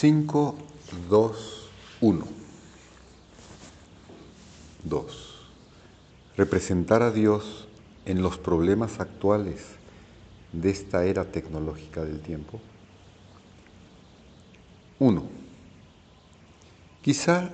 5, 0.00 0.54
2, 1.10 1.70
1. 2.00 2.26
2. 4.84 5.34
Representar 6.38 7.02
a 7.02 7.10
Dios 7.10 7.68
en 8.06 8.22
los 8.22 8.38
problemas 8.38 8.98
actuales 8.98 9.62
de 10.54 10.70
esta 10.70 11.04
era 11.04 11.26
tecnológica 11.26 12.02
del 12.02 12.20
tiempo. 12.20 12.62
1. 15.00 15.22
Quizá 17.02 17.50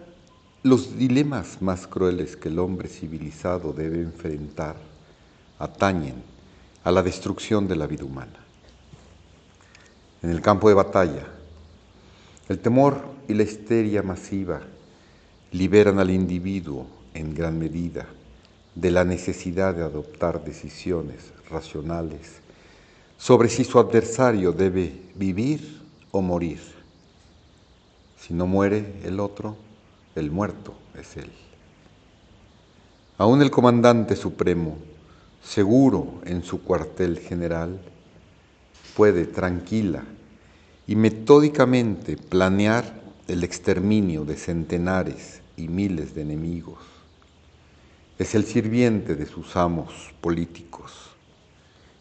los 0.62 0.96
dilemas 0.96 1.60
más 1.60 1.88
crueles 1.88 2.36
que 2.36 2.48
el 2.48 2.60
hombre 2.60 2.88
civilizado 2.88 3.72
debe 3.72 4.00
enfrentar 4.00 4.76
atañen 5.58 6.22
a 6.84 6.92
la 6.92 7.02
destrucción 7.02 7.66
de 7.66 7.74
la 7.74 7.88
vida 7.88 8.04
humana. 8.04 8.38
En 10.22 10.30
el 10.30 10.40
campo 10.40 10.68
de 10.68 10.74
batalla, 10.76 11.32
el 12.48 12.58
temor 12.60 13.02
y 13.28 13.34
la 13.34 13.42
histeria 13.42 14.02
masiva 14.02 14.60
liberan 15.52 15.98
al 15.98 16.10
individuo 16.10 16.86
en 17.14 17.34
gran 17.34 17.58
medida 17.58 18.06
de 18.74 18.90
la 18.90 19.04
necesidad 19.04 19.74
de 19.74 19.82
adoptar 19.82 20.44
decisiones 20.44 21.32
racionales 21.50 22.40
sobre 23.18 23.48
si 23.48 23.64
su 23.64 23.78
adversario 23.78 24.52
debe 24.52 24.92
vivir 25.14 25.80
o 26.10 26.20
morir. 26.20 26.60
Si 28.20 28.34
no 28.34 28.46
muere 28.46 29.00
el 29.04 29.18
otro, 29.18 29.56
el 30.14 30.30
muerto 30.30 30.74
es 30.98 31.16
él. 31.16 31.30
Aún 33.18 33.40
el 33.40 33.50
comandante 33.50 34.14
supremo, 34.14 34.76
seguro 35.42 36.20
en 36.26 36.42
su 36.44 36.62
cuartel 36.62 37.18
general, 37.18 37.80
puede 38.94 39.24
tranquila 39.24 40.04
y 40.86 40.96
metódicamente 40.96 42.16
planear 42.16 43.00
el 43.28 43.42
exterminio 43.42 44.24
de 44.24 44.36
centenares 44.36 45.40
y 45.56 45.68
miles 45.68 46.14
de 46.14 46.22
enemigos. 46.22 46.78
Es 48.18 48.34
el 48.34 48.44
sirviente 48.44 49.14
de 49.14 49.26
sus 49.26 49.56
amos 49.56 50.14
políticos 50.20 50.92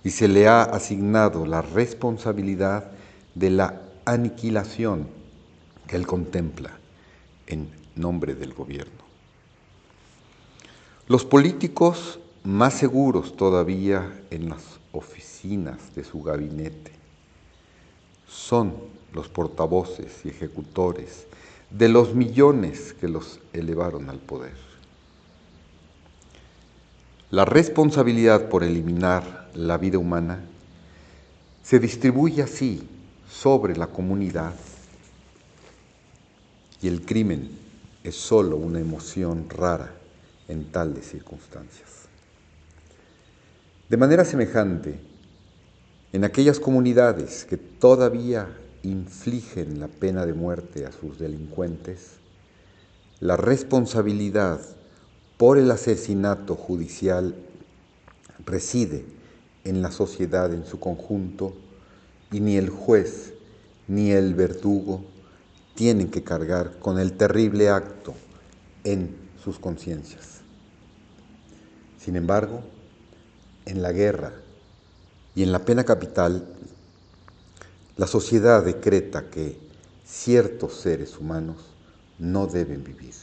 y 0.03 0.11
se 0.11 0.27
le 0.27 0.47
ha 0.47 0.61
asignado 0.63 1.45
la 1.45 1.61
responsabilidad 1.61 2.91
de 3.33 3.49
la 3.49 3.81
aniquilación 4.05 5.07
que 5.87 5.95
él 5.95 6.05
contempla 6.05 6.77
en 7.47 7.69
nombre 7.95 8.35
del 8.35 8.53
gobierno. 8.53 9.03
Los 11.07 11.25
políticos 11.25 12.19
más 12.43 12.75
seguros 12.75 13.35
todavía 13.35 14.21
en 14.29 14.49
las 14.49 14.63
oficinas 14.91 15.95
de 15.95 16.03
su 16.03 16.21
gabinete 16.21 16.94
son 18.27 18.73
los 19.13 19.27
portavoces 19.29 20.25
y 20.25 20.29
ejecutores 20.29 21.25
de 21.69 21.89
los 21.89 22.13
millones 22.13 22.93
que 22.93 23.07
los 23.07 23.39
elevaron 23.53 24.09
al 24.09 24.19
poder. 24.19 24.53
La 27.31 27.45
responsabilidad 27.45 28.49
por 28.49 28.63
eliminar 28.63 29.49
la 29.55 29.77
vida 29.77 29.97
humana 29.97 30.39
se 31.63 31.79
distribuye 31.79 32.43
así 32.43 32.87
sobre 33.29 33.75
la 33.75 33.87
comunidad 33.87 34.53
y 36.81 36.87
el 36.87 37.01
crimen 37.01 37.49
es 38.03 38.15
sólo 38.15 38.57
una 38.57 38.79
emoción 38.79 39.49
rara 39.49 39.91
en 40.47 40.65
tales 40.65 41.09
circunstancias. 41.09 41.89
De 43.89 43.97
manera 43.97 44.23
semejante, 44.23 44.99
en 46.15 46.23
aquellas 46.23 46.61
comunidades 46.61 47.43
que 47.43 47.57
todavía 47.57 48.47
infligen 48.83 49.81
la 49.81 49.89
pena 49.89 50.25
de 50.25 50.31
muerte 50.31 50.85
a 50.85 50.93
sus 50.93 51.19
delincuentes, 51.19 52.11
la 53.19 53.35
responsabilidad 53.35 54.61
por 55.35 55.57
el 55.57 55.69
asesinato 55.69 56.55
judicial 56.55 57.35
reside 58.45 59.03
en 59.65 59.81
la 59.81 59.91
sociedad 59.91 60.53
en 60.53 60.65
su 60.65 60.79
conjunto 60.79 61.53
y 62.31 62.39
ni 62.39 62.55
el 62.55 62.69
juez 62.69 63.33
ni 63.89 64.11
el 64.11 64.35
verdugo 64.35 65.03
tienen 65.75 66.09
que 66.11 66.23
cargar 66.23 66.79
con 66.79 66.97
el 66.97 67.11
terrible 67.11 67.67
acto 67.67 68.13
en 68.85 69.13
sus 69.43 69.59
conciencias. 69.59 70.39
Sin 71.99 72.15
embargo, 72.15 72.61
en 73.65 73.81
la 73.81 73.91
guerra 73.91 74.31
y 75.35 75.43
en 75.43 75.51
la 75.51 75.65
pena 75.65 75.83
capital, 75.83 76.47
la 77.97 78.07
sociedad 78.07 78.63
decreta 78.63 79.29
que 79.29 79.57
ciertos 80.05 80.75
seres 80.75 81.17
humanos 81.17 81.57
no 82.19 82.47
deben 82.47 82.83
vivir. 82.83 83.13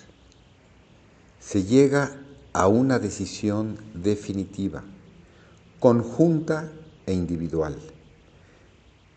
Se 1.41 1.65
llega 1.65 2.17
a 2.53 2.69
una 2.69 2.99
decisión 2.99 3.79
definitiva, 3.95 4.85
conjunta 5.81 6.71
e 7.07 7.15
individual, 7.15 7.77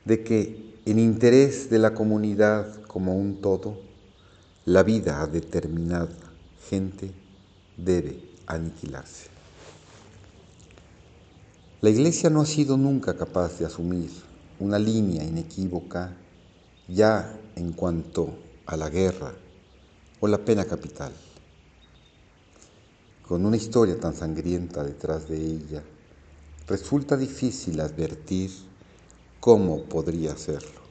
de 0.06 0.24
que 0.24 0.76
en 0.86 1.00
interés 1.00 1.70
de 1.70 1.80
la 1.80 1.94
comunidad 1.94 2.82
como 2.84 3.16
un 3.18 3.42
todo, 3.42 3.78
la 4.66 4.84
vida 4.84 5.22
a 5.22 5.28
determinada 5.28 6.16
gente 6.70 7.12
debe 7.78 8.20
aniquilarse. 8.48 9.35
La 11.86 11.92
Iglesia 11.92 12.32
no 12.32 12.42
ha 12.42 12.48
sido 12.48 12.78
nunca 12.78 13.16
capaz 13.16 13.60
de 13.60 13.66
asumir 13.68 14.10
una 14.60 14.80
línea 14.80 15.24
inequívoca 15.24 16.18
ya 16.88 17.40
en 17.56 17.74
cuanto 17.74 18.40
a 18.66 18.76
la 18.76 18.90
guerra 18.90 19.36
o 20.20 20.28
la 20.28 20.40
pena 20.40 20.66
capital. 20.66 21.12
Con 23.28 23.46
una 23.46 23.58
historia 23.58 24.00
tan 24.00 24.16
sangrienta 24.16 24.84
detrás 24.84 25.30
de 25.30 25.38
ella, 25.38 25.84
resulta 26.66 27.16
difícil 27.18 27.80
advertir 27.80 28.50
cómo 29.40 29.84
podría 29.84 30.32
hacerlo. 30.32 30.82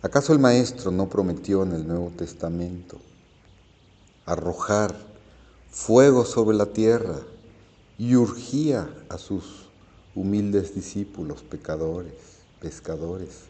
¿Acaso 0.00 0.32
el 0.32 0.38
Maestro 0.38 0.90
no 0.90 1.10
prometió 1.10 1.62
en 1.64 1.72
el 1.72 1.86
Nuevo 1.86 2.10
Testamento 2.16 2.96
arrojar 4.24 4.96
fuego 5.70 6.24
sobre 6.24 6.56
la 6.56 6.72
tierra 6.72 7.20
y 7.98 8.16
urgía 8.16 8.88
a 9.08 9.18
sus 9.18 9.66
humildes 10.14 10.74
discípulos, 10.74 11.42
pecadores, 11.42 12.14
pescadores, 12.60 13.42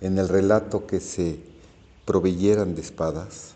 en 0.00 0.18
el 0.18 0.28
relato 0.28 0.86
que 0.86 1.00
se 1.00 1.38
proveyeran 2.04 2.74
de 2.74 2.82
espadas. 2.82 3.54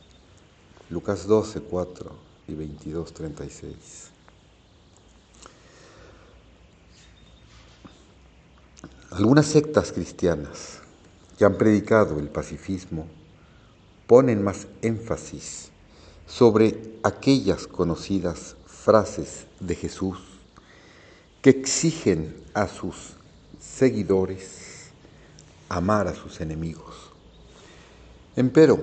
Lucas 0.90 1.26
12, 1.26 1.60
4 1.62 2.12
y 2.48 2.54
22, 2.54 3.12
36. 3.12 4.10
Algunas 9.10 9.46
sectas 9.46 9.92
cristianas 9.92 10.80
que 11.38 11.44
han 11.44 11.56
predicado 11.56 12.18
el 12.18 12.28
pacifismo 12.28 13.06
ponen 14.06 14.42
más 14.42 14.66
énfasis 14.82 15.70
sobre 16.26 16.98
aquellas 17.02 17.66
conocidas 17.66 18.55
frases 18.86 19.46
de 19.58 19.74
Jesús 19.74 20.16
que 21.42 21.50
exigen 21.50 22.36
a 22.54 22.68
sus 22.68 23.14
seguidores 23.58 24.90
amar 25.68 26.06
a 26.06 26.14
sus 26.14 26.40
enemigos. 26.40 26.94
Empero, 28.36 28.78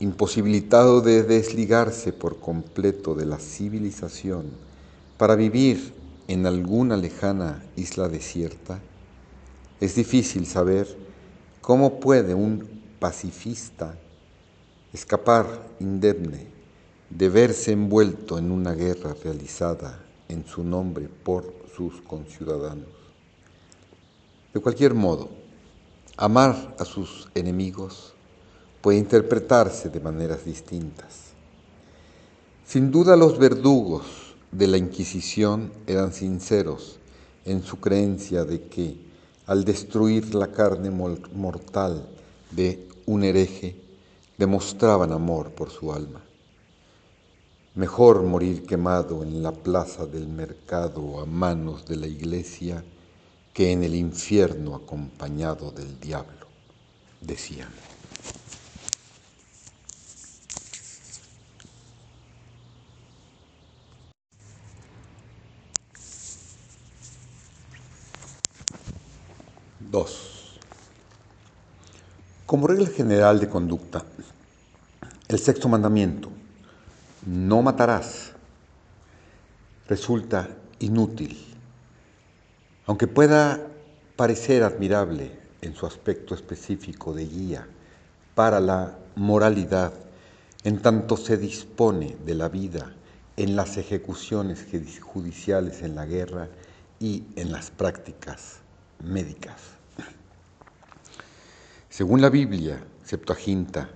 imposibilitado 0.00 1.00
de 1.00 1.22
desligarse 1.22 2.12
por 2.12 2.40
completo 2.40 3.14
de 3.14 3.24
la 3.24 3.38
civilización 3.38 4.50
para 5.16 5.34
vivir 5.34 5.94
en 6.28 6.44
alguna 6.44 6.98
lejana 6.98 7.64
isla 7.76 8.06
desierta, 8.06 8.80
es 9.80 9.94
difícil 9.94 10.44
saber 10.44 10.86
cómo 11.62 12.00
puede 12.00 12.34
un 12.34 12.68
pacifista 12.98 13.94
escapar 14.92 15.46
indemne 15.80 16.59
de 17.10 17.28
verse 17.28 17.72
envuelto 17.72 18.38
en 18.38 18.52
una 18.52 18.72
guerra 18.72 19.14
realizada 19.22 19.98
en 20.28 20.46
su 20.46 20.62
nombre 20.62 21.08
por 21.08 21.52
sus 21.76 22.00
conciudadanos. 22.02 22.88
De 24.54 24.60
cualquier 24.60 24.94
modo, 24.94 25.28
amar 26.16 26.76
a 26.78 26.84
sus 26.84 27.28
enemigos 27.34 28.14
puede 28.80 28.98
interpretarse 28.98 29.88
de 29.88 30.00
maneras 30.00 30.44
distintas. 30.44 31.30
Sin 32.64 32.92
duda 32.92 33.16
los 33.16 33.38
verdugos 33.38 34.36
de 34.52 34.68
la 34.68 34.76
Inquisición 34.76 35.72
eran 35.86 36.12
sinceros 36.12 36.98
en 37.44 37.62
su 37.62 37.80
creencia 37.80 38.44
de 38.44 38.62
que 38.62 38.96
al 39.46 39.64
destruir 39.64 40.34
la 40.34 40.52
carne 40.52 40.90
mortal 40.90 42.08
de 42.52 42.86
un 43.06 43.24
hereje 43.24 43.76
demostraban 44.38 45.12
amor 45.12 45.50
por 45.50 45.70
su 45.70 45.92
alma. 45.92 46.22
Mejor 47.80 48.22
morir 48.24 48.66
quemado 48.66 49.22
en 49.22 49.42
la 49.42 49.52
plaza 49.52 50.04
del 50.04 50.28
mercado 50.28 51.18
a 51.18 51.24
manos 51.24 51.86
de 51.86 51.96
la 51.96 52.06
iglesia 52.06 52.84
que 53.54 53.72
en 53.72 53.82
el 53.82 53.94
infierno 53.94 54.74
acompañado 54.74 55.70
del 55.70 55.98
diablo. 55.98 56.46
decían. 57.22 57.70
Dos. 69.90 70.58
Como 72.44 72.66
regla 72.66 72.90
general 72.90 73.40
de 73.40 73.48
conducta, 73.48 74.04
el 75.28 75.38
sexto 75.38 75.66
mandamiento, 75.66 76.30
no 77.26 77.62
matarás, 77.62 78.32
resulta 79.88 80.48
inútil, 80.78 81.38
aunque 82.86 83.06
pueda 83.06 83.66
parecer 84.16 84.62
admirable 84.62 85.38
en 85.60 85.74
su 85.74 85.86
aspecto 85.86 86.34
específico 86.34 87.12
de 87.12 87.26
guía 87.26 87.66
para 88.34 88.60
la 88.60 88.96
moralidad, 89.16 89.92
en 90.64 90.80
tanto 90.80 91.16
se 91.16 91.36
dispone 91.36 92.16
de 92.24 92.34
la 92.34 92.48
vida 92.48 92.94
en 93.36 93.56
las 93.56 93.76
ejecuciones 93.76 94.66
judiciales 95.00 95.82
en 95.82 95.94
la 95.94 96.06
guerra 96.06 96.48
y 96.98 97.24
en 97.36 97.52
las 97.52 97.70
prácticas 97.70 98.58
médicas. 99.02 99.56
Según 101.88 102.20
la 102.20 102.28
Biblia, 102.28 102.84
Septuaginta, 103.04 103.90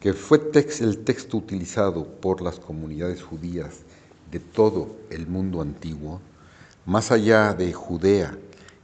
que 0.00 0.14
fue 0.14 0.40
el 0.80 1.04
texto 1.04 1.36
utilizado 1.36 2.06
por 2.06 2.40
las 2.40 2.58
comunidades 2.58 3.22
judías 3.22 3.80
de 4.30 4.40
todo 4.40 4.96
el 5.10 5.26
mundo 5.26 5.60
antiguo, 5.60 6.22
más 6.86 7.12
allá 7.12 7.52
de 7.52 7.74
Judea 7.74 8.36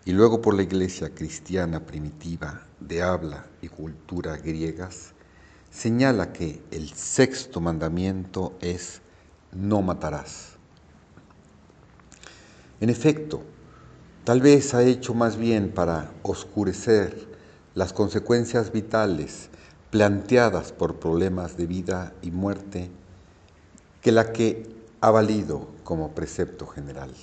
y 0.04 0.12
luego 0.12 0.42
por 0.42 0.54
la 0.54 0.62
iglesia 0.62 1.14
cristiana 1.14 1.80
primitiva 1.80 2.66
de 2.80 3.02
habla 3.02 3.46
y 3.62 3.68
cultura 3.68 4.36
griegas, 4.36 5.14
señala 5.70 6.34
que 6.34 6.62
el 6.70 6.90
sexto 6.92 7.62
mandamiento 7.62 8.52
es 8.60 9.00
no 9.52 9.80
matarás. 9.80 10.56
En 12.78 12.90
efecto, 12.90 13.42
tal 14.24 14.42
vez 14.42 14.74
ha 14.74 14.82
hecho 14.82 15.14
más 15.14 15.38
bien 15.38 15.72
para 15.72 16.12
oscurecer 16.22 17.26
las 17.74 17.94
consecuencias 17.94 18.70
vitales 18.70 19.48
planteadas 19.96 20.72
por 20.72 20.96
problemas 20.96 21.56
de 21.56 21.66
vida 21.66 22.12
y 22.20 22.30
muerte 22.30 22.90
que 24.02 24.12
la 24.12 24.30
que 24.30 24.68
ha 25.00 25.10
valido 25.10 25.68
como 25.84 26.10
precepto 26.10 26.66
general. 26.66 27.14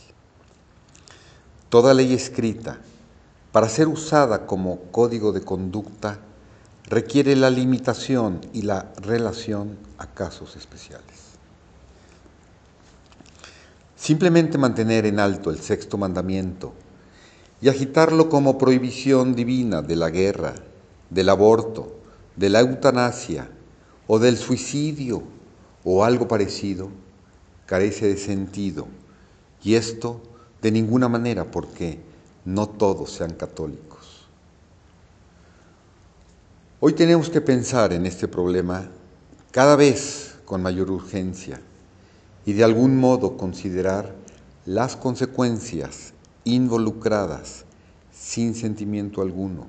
Toda 1.70 1.94
ley 1.94 2.16
escrita, 2.16 2.80
para 3.52 3.70
ser 3.70 3.88
usada 3.88 4.48
como 4.48 4.80
código 4.92 5.34
de 5.34 5.42
conducta, 5.42 6.18
requiere 6.86 7.36
la 7.36 7.52
limitación 7.52 8.42
y 8.54 8.64
la 8.64 8.92
relación 9.04 9.78
a 10.00 10.08
casos 10.08 10.56
especiales. 10.56 11.38
Simplemente 13.96 14.58
mantener 14.58 15.06
en 15.06 15.20
alto 15.20 15.52
el 15.52 15.60
sexto 15.60 16.00
mandamiento 16.00 16.74
y 17.62 17.70
agitarlo 17.70 18.30
como 18.30 18.58
prohibición 18.58 19.36
divina 19.36 19.84
de 19.84 19.96
la 19.96 20.10
guerra, 20.10 20.56
del 21.12 21.30
aborto, 21.30 22.00
de 22.36 22.50
la 22.50 22.60
eutanasia 22.62 23.50
o 24.08 24.20
del 24.20 24.38
suicidio 24.38 25.24
o 25.84 26.04
algo 26.04 26.28
parecido, 26.28 26.90
carece 27.66 28.08
de 28.08 28.18
sentido. 28.18 28.88
Y 29.64 29.76
esto 29.76 30.22
de 30.62 30.72
ninguna 30.72 31.10
manera 31.10 31.50
porque 31.50 32.00
no 32.46 32.68
todos 32.68 33.12
sean 33.12 33.34
católicos. 33.34 34.28
Hoy 36.80 36.94
tenemos 36.94 37.30
que 37.30 37.42
pensar 37.42 37.94
en 37.94 38.06
este 38.06 38.28
problema 38.28 38.90
cada 39.52 39.76
vez 39.76 40.36
con 40.46 40.62
mayor 40.62 40.92
urgencia 40.92 41.62
y 42.46 42.54
de 42.54 42.64
algún 42.64 42.98
modo 42.98 43.38
considerar 43.38 44.14
las 44.66 44.96
consecuencias 44.96 46.14
involucradas 46.44 47.66
sin 48.12 48.56
sentimiento 48.56 49.22
alguno, 49.22 49.68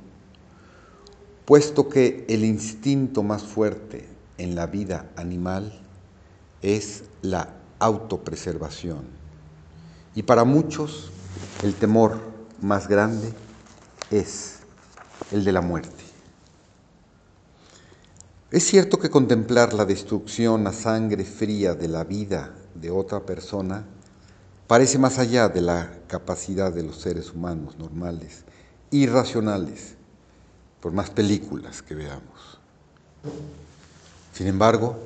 puesto 1.45 1.89
que 1.89 2.25
el 2.29 2.45
instinto 2.45 3.23
más 3.23 3.43
fuerte 3.43 4.09
en 4.39 4.55
la 4.55 4.67
vida 4.67 5.11
animal 5.17 5.79
es 6.63 7.05
la 7.23 7.49
autopreservación. 7.79 9.05
Y 10.15 10.23
para 10.23 10.45
muchos 10.45 11.11
el 11.63 11.75
temor 11.75 12.19
más 12.63 12.89
grande 12.89 13.33
es 14.11 14.61
el 15.33 15.45
de 15.45 15.53
la 15.53 15.61
muerte. 15.61 16.05
Es 18.51 18.65
cierto 18.65 18.99
que 18.99 19.11
contemplar 19.11 19.75
la 19.75 19.85
destrucción 19.85 20.67
a 20.67 20.73
sangre 20.73 21.25
fría 21.25 21.75
de 21.75 21.89
la 21.89 22.05
vida 22.05 22.55
de 22.75 22.91
otra 22.91 23.27
persona 23.27 23.85
parece 24.69 24.99
más 24.99 25.19
allá 25.19 25.49
de 25.49 25.61
la 25.61 25.99
capacidad 26.07 26.73
de 26.73 26.85
los 26.85 27.01
seres 27.01 27.33
humanos 27.33 27.77
normales, 27.79 28.45
irracionales, 28.91 29.97
por 30.85 30.93
más 30.93 31.09
películas 31.09 31.81
que 31.81 31.95
veamos. 31.95 32.59
Sin 34.35 34.47
embargo, 34.49 34.99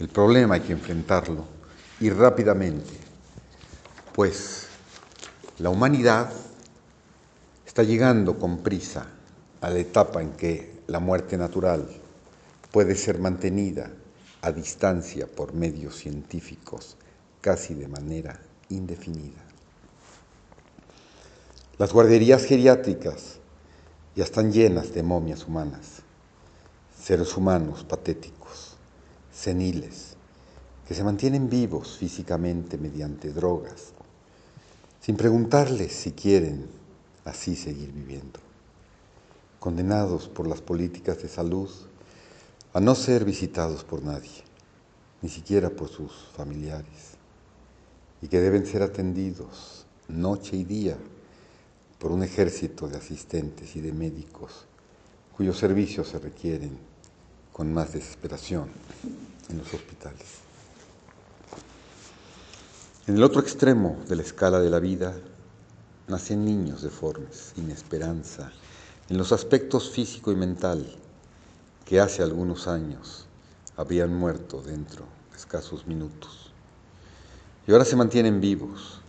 el 0.00 0.08
problema 0.08 0.56
hay 0.56 0.62
que 0.62 0.72
enfrentarlo 0.72 1.44
y 2.00 2.10
rápidamente, 2.10 2.90
pues 4.12 4.66
la 5.60 5.70
humanidad 5.70 6.32
está 7.64 7.84
llegando 7.84 8.36
con 8.36 8.64
prisa 8.64 9.06
a 9.60 9.70
la 9.70 9.78
etapa 9.78 10.22
en 10.22 10.32
que 10.32 10.80
la 10.88 10.98
muerte 10.98 11.38
natural 11.38 11.86
puede 12.72 12.96
ser 12.96 13.20
mantenida 13.20 13.92
a 14.42 14.50
distancia 14.50 15.28
por 15.28 15.54
medios 15.54 15.94
científicos 15.94 16.96
casi 17.40 17.74
de 17.74 17.86
manera 17.86 18.40
indefinida. 18.70 19.44
Las 21.78 21.92
guarderías 21.92 22.44
geriátricas 22.44 23.35
ya 24.16 24.24
están 24.24 24.50
llenas 24.50 24.94
de 24.94 25.02
momias 25.02 25.46
humanas, 25.46 26.00
seres 26.98 27.36
humanos 27.36 27.84
patéticos, 27.84 28.76
seniles, 29.30 30.14
que 30.88 30.94
se 30.94 31.04
mantienen 31.04 31.50
vivos 31.50 31.98
físicamente 31.98 32.78
mediante 32.78 33.30
drogas, 33.32 33.92
sin 35.02 35.16
preguntarles 35.16 35.92
si 35.92 36.12
quieren 36.12 36.66
así 37.26 37.54
seguir 37.54 37.92
viviendo, 37.92 38.40
condenados 39.60 40.28
por 40.28 40.46
las 40.46 40.62
políticas 40.62 41.20
de 41.20 41.28
salud 41.28 41.70
a 42.72 42.80
no 42.80 42.94
ser 42.94 43.24
visitados 43.24 43.84
por 43.84 44.02
nadie, 44.02 44.42
ni 45.20 45.28
siquiera 45.28 45.68
por 45.68 45.88
sus 45.88 46.12
familiares 46.34 47.16
y 48.22 48.28
que 48.28 48.40
deben 48.40 48.64
ser 48.64 48.82
atendidos 48.82 49.84
noche 50.08 50.56
y 50.56 50.64
día 50.64 50.96
por 51.98 52.12
un 52.12 52.22
ejército 52.22 52.88
de 52.88 52.96
asistentes 52.96 53.76
y 53.76 53.80
de 53.80 53.92
médicos 53.92 54.66
cuyos 55.36 55.58
servicios 55.58 56.08
se 56.08 56.18
requieren 56.18 56.78
con 57.52 57.72
más 57.72 57.92
desesperación 57.92 58.68
en 59.48 59.58
los 59.58 59.72
hospitales. 59.72 60.26
En 63.06 63.16
el 63.16 63.22
otro 63.22 63.40
extremo 63.40 63.98
de 64.08 64.16
la 64.16 64.22
escala 64.22 64.60
de 64.60 64.70
la 64.70 64.80
vida 64.80 65.14
nacen 66.08 66.44
niños 66.44 66.82
deformes, 66.82 67.52
sin 67.54 67.70
esperanza, 67.70 68.52
en 69.08 69.18
los 69.18 69.32
aspectos 69.32 69.90
físico 69.90 70.32
y 70.32 70.36
mental 70.36 70.96
que 71.84 72.00
hace 72.00 72.22
algunos 72.22 72.66
años 72.66 73.26
habrían 73.76 74.14
muerto 74.14 74.62
dentro 74.62 75.04
de 75.30 75.36
escasos 75.36 75.86
minutos 75.86 76.46
y 77.66 77.72
ahora 77.72 77.84
se 77.84 77.96
mantienen 77.96 78.40
vivos, 78.40 79.00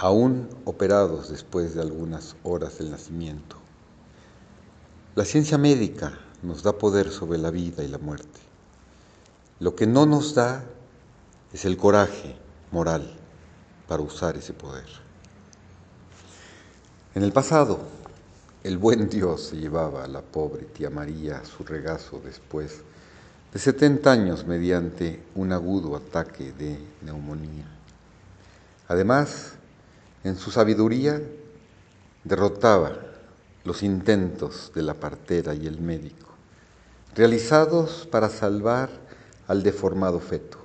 aún 0.00 0.48
operados 0.64 1.28
después 1.28 1.74
de 1.74 1.82
algunas 1.82 2.34
horas 2.42 2.78
del 2.78 2.90
nacimiento. 2.90 3.56
La 5.14 5.26
ciencia 5.26 5.58
médica 5.58 6.18
nos 6.42 6.62
da 6.62 6.72
poder 6.72 7.10
sobre 7.10 7.36
la 7.36 7.50
vida 7.50 7.84
y 7.84 7.88
la 7.88 7.98
muerte. 7.98 8.40
Lo 9.58 9.76
que 9.76 9.86
no 9.86 10.06
nos 10.06 10.34
da 10.34 10.64
es 11.52 11.66
el 11.66 11.76
coraje 11.76 12.34
moral 12.72 13.12
para 13.86 14.02
usar 14.02 14.38
ese 14.38 14.54
poder. 14.54 14.86
En 17.14 17.22
el 17.22 17.32
pasado, 17.32 17.80
el 18.64 18.78
buen 18.78 19.10
Dios 19.10 19.52
llevaba 19.52 20.04
a 20.04 20.08
la 20.08 20.22
pobre 20.22 20.64
tía 20.64 20.88
María 20.88 21.40
a 21.40 21.44
su 21.44 21.62
regazo 21.62 22.22
después 22.24 22.80
de 23.52 23.58
70 23.58 24.10
años 24.10 24.46
mediante 24.46 25.22
un 25.34 25.52
agudo 25.52 25.94
ataque 25.94 26.52
de 26.52 26.78
neumonía. 27.02 27.66
Además, 28.88 29.59
en 30.24 30.36
su 30.36 30.50
sabiduría 30.50 31.20
derrotaba 32.24 32.96
los 33.64 33.82
intentos 33.82 34.72
de 34.74 34.82
la 34.82 34.94
partera 34.94 35.54
y 35.54 35.66
el 35.66 35.80
médico, 35.80 36.28
realizados 37.14 38.06
para 38.10 38.28
salvar 38.28 38.90
al 39.46 39.62
deformado 39.62 40.20
feto. 40.20 40.58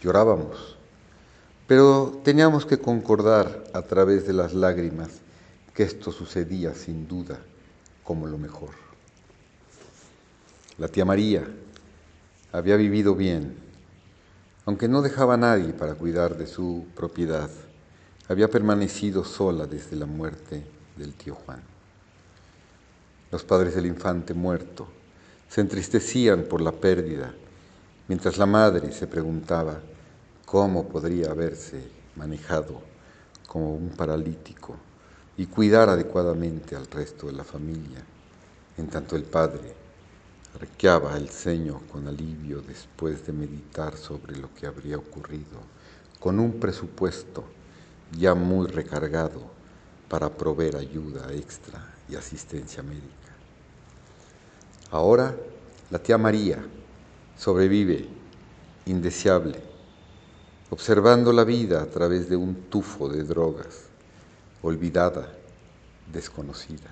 Llorábamos, 0.00 0.76
pero 1.66 2.20
teníamos 2.22 2.66
que 2.66 2.78
concordar 2.78 3.64
a 3.72 3.82
través 3.82 4.26
de 4.26 4.32
las 4.32 4.54
lágrimas 4.54 5.08
que 5.74 5.82
esto 5.82 6.12
sucedía 6.12 6.74
sin 6.74 7.06
duda 7.06 7.38
como 8.04 8.26
lo 8.26 8.38
mejor. 8.38 8.70
La 10.78 10.88
tía 10.88 11.04
María 11.04 11.44
había 12.52 12.76
vivido 12.76 13.14
bien, 13.14 13.56
aunque 14.64 14.88
no 14.88 15.02
dejaba 15.02 15.34
a 15.34 15.38
nadie 15.38 15.72
para 15.72 15.94
cuidar 15.94 16.36
de 16.36 16.46
su 16.46 16.86
propiedad. 16.94 17.50
Había 18.28 18.48
permanecido 18.48 19.24
sola 19.24 19.66
desde 19.66 19.94
la 19.94 20.06
muerte 20.06 20.66
del 20.96 21.14
tío 21.14 21.36
Juan. 21.36 21.62
Los 23.30 23.44
padres 23.44 23.76
del 23.76 23.86
infante 23.86 24.34
muerto 24.34 24.88
se 25.48 25.60
entristecían 25.60 26.42
por 26.44 26.60
la 26.60 26.72
pérdida, 26.72 27.32
mientras 28.08 28.36
la 28.36 28.46
madre 28.46 28.90
se 28.90 29.06
preguntaba 29.06 29.78
cómo 30.44 30.88
podría 30.88 31.30
haberse 31.30 31.88
manejado 32.16 32.82
como 33.46 33.74
un 33.74 33.90
paralítico 33.90 34.74
y 35.36 35.46
cuidar 35.46 35.88
adecuadamente 35.88 36.74
al 36.74 36.86
resto 36.88 37.28
de 37.28 37.32
la 37.32 37.44
familia, 37.44 38.02
en 38.76 38.88
tanto 38.88 39.14
el 39.14 39.22
padre 39.22 39.72
arqueaba 40.60 41.16
el 41.16 41.28
ceño 41.28 41.82
con 41.92 42.08
alivio 42.08 42.60
después 42.60 43.24
de 43.24 43.32
meditar 43.32 43.96
sobre 43.96 44.36
lo 44.36 44.52
que 44.52 44.66
habría 44.66 44.96
ocurrido, 44.96 45.60
con 46.18 46.40
un 46.40 46.58
presupuesto 46.58 47.44
ya 48.12 48.34
muy 48.34 48.66
recargado 48.66 49.42
para 50.08 50.30
proveer 50.30 50.76
ayuda 50.76 51.32
extra 51.32 51.94
y 52.08 52.14
asistencia 52.14 52.82
médica. 52.82 53.06
Ahora 54.90 55.34
la 55.90 55.98
tía 55.98 56.18
María 56.18 56.64
sobrevive 57.36 58.08
indeseable, 58.86 59.60
observando 60.70 61.32
la 61.32 61.44
vida 61.44 61.82
a 61.82 61.86
través 61.86 62.28
de 62.28 62.36
un 62.36 62.54
tufo 62.70 63.08
de 63.08 63.24
drogas, 63.24 63.84
olvidada, 64.62 65.32
desconocida. 66.12 66.90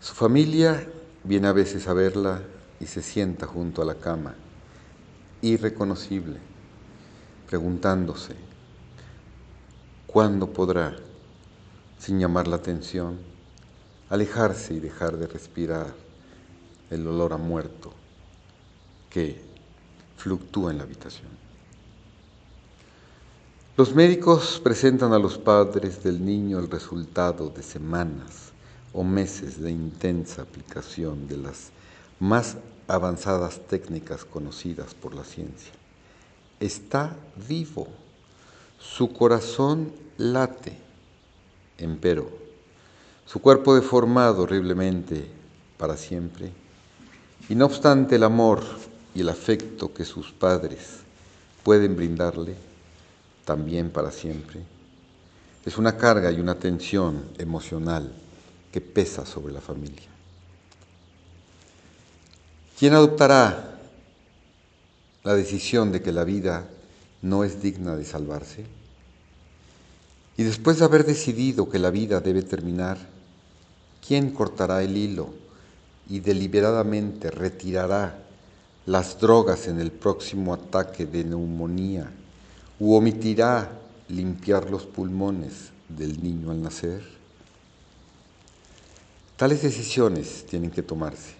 Su 0.00 0.14
familia 0.14 0.86
viene 1.24 1.48
a 1.48 1.52
veces 1.52 1.86
a 1.88 1.92
verla 1.92 2.40
y 2.78 2.86
se 2.86 3.02
sienta 3.02 3.46
junto 3.46 3.82
a 3.82 3.84
la 3.84 3.96
cama, 3.96 4.34
irreconocible, 5.42 6.38
preguntándose, 7.48 8.34
¿cuándo 10.12 10.52
podrá, 10.52 10.96
sin 11.98 12.18
llamar 12.18 12.48
la 12.48 12.56
atención, 12.56 13.18
alejarse 14.08 14.74
y 14.74 14.80
dejar 14.80 15.16
de 15.16 15.26
respirar 15.26 15.94
el 16.90 17.06
olor 17.06 17.32
a 17.32 17.36
muerto 17.36 17.92
que 19.08 19.40
fluctúa 20.16 20.70
en 20.70 20.78
la 20.78 20.84
habitación. 20.84 21.28
Los 23.76 23.94
médicos 23.94 24.60
presentan 24.62 25.12
a 25.12 25.18
los 25.18 25.38
padres 25.38 26.02
del 26.02 26.24
niño 26.24 26.58
el 26.58 26.70
resultado 26.70 27.48
de 27.48 27.62
semanas 27.62 28.52
o 28.92 29.04
meses 29.04 29.60
de 29.60 29.70
intensa 29.70 30.42
aplicación 30.42 31.28
de 31.28 31.38
las 31.38 31.70
más 32.18 32.56
avanzadas 32.88 33.60
técnicas 33.68 34.24
conocidas 34.24 34.94
por 34.94 35.14
la 35.14 35.24
ciencia. 35.24 35.72
Está 36.58 37.16
vivo, 37.48 37.86
su 38.80 39.12
corazón 39.12 39.92
late, 40.18 40.76
empero, 41.78 42.30
su 43.26 43.40
cuerpo 43.40 43.74
deformado 43.74 44.42
horriblemente 44.42 45.26
para 45.78 45.96
siempre, 45.96 46.50
y 47.48 47.54
no 47.54 47.66
obstante 47.66 48.16
el 48.16 48.24
amor 48.24 48.62
y 49.14 49.20
el 49.20 49.28
afecto 49.28 49.92
que 49.92 50.04
sus 50.04 50.32
padres 50.32 50.98
pueden 51.62 51.96
brindarle, 51.96 52.54
también 53.44 53.90
para 53.90 54.10
siempre, 54.10 54.60
es 55.64 55.76
una 55.76 55.96
carga 55.96 56.30
y 56.30 56.40
una 56.40 56.54
tensión 56.54 57.24
emocional 57.38 58.12
que 58.72 58.80
pesa 58.80 59.26
sobre 59.26 59.52
la 59.52 59.60
familia. 59.60 60.08
¿Quién 62.78 62.94
adoptará 62.94 63.78
la 65.22 65.34
decisión 65.34 65.92
de 65.92 66.00
que 66.00 66.12
la 66.12 66.24
vida 66.24 66.66
no 67.22 67.44
es 67.44 67.62
digna 67.62 67.96
de 67.96 68.04
salvarse? 68.04 68.64
Y 70.36 70.42
después 70.42 70.78
de 70.78 70.84
haber 70.84 71.04
decidido 71.04 71.68
que 71.68 71.78
la 71.78 71.90
vida 71.90 72.20
debe 72.20 72.42
terminar, 72.42 72.98
¿quién 74.06 74.30
cortará 74.30 74.82
el 74.82 74.96
hilo 74.96 75.34
y 76.08 76.20
deliberadamente 76.20 77.30
retirará 77.30 78.22
las 78.86 79.20
drogas 79.20 79.68
en 79.68 79.78
el 79.80 79.92
próximo 79.92 80.54
ataque 80.54 81.04
de 81.04 81.24
neumonía 81.24 82.10
u 82.78 82.94
omitirá 82.94 83.70
limpiar 84.08 84.70
los 84.70 84.86
pulmones 84.86 85.70
del 85.88 86.22
niño 86.22 86.50
al 86.50 86.62
nacer? 86.62 87.02
Tales 89.36 89.62
decisiones 89.62 90.46
tienen 90.48 90.70
que 90.70 90.82
tomarse. 90.82 91.34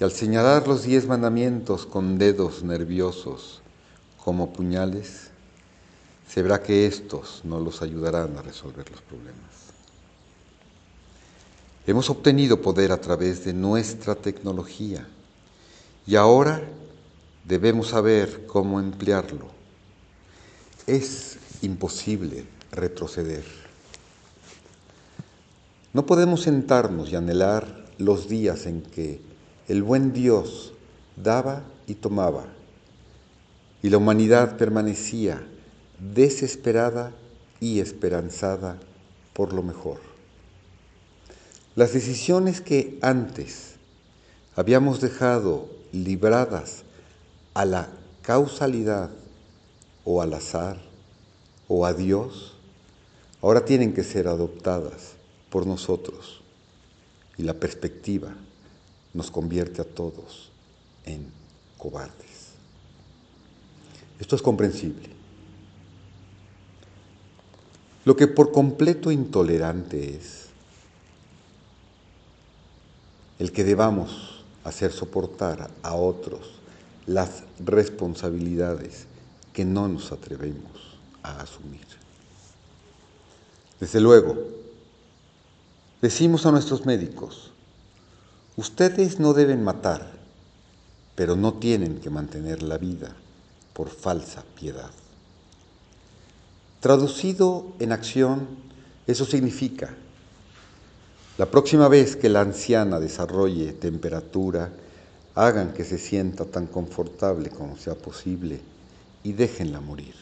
Y 0.00 0.04
al 0.04 0.12
señalar 0.12 0.66
los 0.66 0.82
diez 0.82 1.06
mandamientos 1.06 1.86
con 1.86 2.18
dedos 2.18 2.62
nerviosos 2.62 3.60
como 4.30 4.52
puñales, 4.52 5.32
se 6.28 6.40
verá 6.40 6.62
que 6.62 6.86
estos 6.86 7.40
no 7.42 7.58
los 7.58 7.82
ayudarán 7.82 8.38
a 8.38 8.42
resolver 8.42 8.88
los 8.88 9.00
problemas. 9.00 9.50
Hemos 11.84 12.08
obtenido 12.10 12.62
poder 12.62 12.92
a 12.92 13.00
través 13.00 13.44
de 13.44 13.52
nuestra 13.52 14.14
tecnología 14.14 15.04
y 16.06 16.14
ahora 16.14 16.62
debemos 17.44 17.88
saber 17.88 18.46
cómo 18.46 18.78
emplearlo. 18.78 19.48
Es 20.86 21.36
imposible 21.62 22.44
retroceder. 22.70 23.42
No 25.92 26.06
podemos 26.06 26.42
sentarnos 26.42 27.10
y 27.10 27.16
anhelar 27.16 27.84
los 27.98 28.28
días 28.28 28.66
en 28.66 28.82
que 28.82 29.20
el 29.66 29.82
buen 29.82 30.12
Dios 30.12 30.72
daba 31.16 31.64
y 31.88 31.94
tomaba 31.94 32.59
y 33.82 33.90
la 33.90 33.96
humanidad 33.98 34.56
permanecía 34.56 35.42
desesperada 35.98 37.12
y 37.60 37.80
esperanzada 37.80 38.78
por 39.32 39.52
lo 39.52 39.62
mejor. 39.62 40.00
Las 41.76 41.92
decisiones 41.92 42.60
que 42.60 42.98
antes 43.00 43.74
habíamos 44.56 45.00
dejado 45.00 45.68
libradas 45.92 46.82
a 47.54 47.64
la 47.64 47.88
causalidad 48.22 49.10
o 50.04 50.22
al 50.22 50.34
azar 50.34 50.80
o 51.68 51.86
a 51.86 51.94
Dios, 51.94 52.54
ahora 53.40 53.64
tienen 53.64 53.92
que 53.92 54.04
ser 54.04 54.28
adoptadas 54.28 55.12
por 55.48 55.66
nosotros 55.66 56.42
y 57.38 57.42
la 57.42 57.54
perspectiva 57.54 58.34
nos 59.14 59.30
convierte 59.30 59.80
a 59.82 59.84
todos 59.84 60.50
en 61.04 61.26
cobardes. 61.78 62.29
Esto 64.20 64.36
es 64.36 64.42
comprensible. 64.42 65.08
Lo 68.04 68.16
que 68.16 68.26
por 68.26 68.52
completo 68.52 69.10
intolerante 69.10 70.16
es 70.16 70.46
el 73.38 73.50
que 73.52 73.64
debamos 73.64 74.44
hacer 74.64 74.92
soportar 74.92 75.70
a 75.82 75.94
otros 75.94 76.52
las 77.06 77.44
responsabilidades 77.64 79.06
que 79.54 79.64
no 79.64 79.88
nos 79.88 80.12
atrevemos 80.12 80.98
a 81.22 81.40
asumir. 81.40 81.86
Desde 83.80 84.00
luego, 84.00 84.36
decimos 86.02 86.44
a 86.44 86.52
nuestros 86.52 86.84
médicos, 86.84 87.52
ustedes 88.56 89.18
no 89.18 89.32
deben 89.32 89.64
matar, 89.64 90.12
pero 91.14 91.36
no 91.36 91.54
tienen 91.54 92.00
que 92.00 92.10
mantener 92.10 92.62
la 92.62 92.76
vida 92.76 93.16
por 93.80 93.88
falsa 93.88 94.44
piedad. 94.60 94.90
Traducido 96.80 97.72
en 97.78 97.92
acción, 97.92 98.46
eso 99.06 99.24
significa 99.24 99.88
la 101.38 101.46
próxima 101.46 101.88
vez 101.88 102.14
que 102.14 102.28
la 102.28 102.42
anciana 102.42 103.00
desarrolle 103.00 103.72
temperatura, 103.72 104.70
hagan 105.34 105.72
que 105.72 105.84
se 105.84 105.96
sienta 105.96 106.44
tan 106.44 106.66
confortable 106.66 107.48
como 107.48 107.78
sea 107.78 107.94
posible 107.94 108.60
y 109.22 109.32
déjenla 109.32 109.80
morir. 109.80 110.14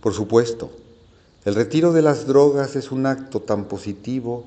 Por 0.00 0.12
supuesto, 0.12 0.72
el 1.44 1.54
retiro 1.54 1.92
de 1.92 2.02
las 2.02 2.26
drogas 2.26 2.74
es 2.74 2.90
un 2.90 3.06
acto 3.06 3.38
tan 3.38 3.66
positivo 3.66 4.46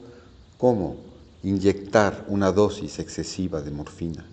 como 0.57 0.97
inyectar 1.43 2.25
una 2.27 2.51
dosis 2.51 2.99
excesiva 2.99 3.61
de 3.61 3.71
morfina. 3.71 4.25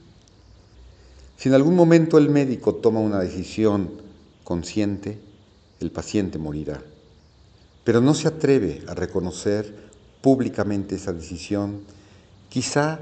Si 1.41 1.49
en 1.49 1.55
algún 1.55 1.75
momento 1.75 2.19
el 2.19 2.29
médico 2.29 2.75
toma 2.75 3.01
una 3.01 3.19
decisión 3.19 3.93
consciente, 4.45 5.19
el 5.81 5.91
paciente 5.91 6.37
morirá, 6.37 6.83
pero 7.83 8.03
no 8.03 8.13
se 8.13 8.29
atreve 8.29 8.83
a 8.87 8.93
reconocer 8.93 9.75
públicamente 10.21 10.97
esa 10.97 11.15
decisión, 11.15 11.81
quizá 12.51 13.01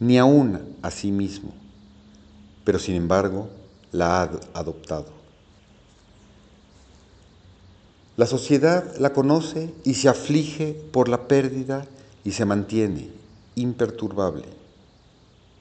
ni 0.00 0.18
aún 0.18 0.58
a 0.82 0.90
sí 0.90 1.12
mismo, 1.12 1.52
pero 2.64 2.80
sin 2.80 2.96
embargo 2.96 3.48
la 3.92 4.22
ha 4.22 4.30
adoptado. 4.54 5.12
La 8.16 8.26
sociedad 8.26 8.96
la 8.98 9.12
conoce 9.12 9.72
y 9.84 9.94
se 9.94 10.08
aflige 10.08 10.74
por 10.90 11.08
la 11.08 11.28
pérdida 11.28 11.86
y 12.24 12.32
se 12.32 12.44
mantiene 12.44 13.08
imperturbable. 13.54 14.46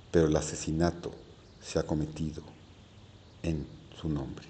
pero 0.09 0.25
el 0.25 0.35
asesinato 0.35 1.11
se 1.67 1.79
ha 1.79 1.83
cometido 1.83 2.41
en 3.43 3.67
su 3.99 4.07
nombre. 4.07 4.47